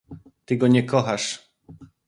"ty 0.45 0.55
go 0.57 0.67
nie 0.67 0.83
kochasz!" 0.83 1.53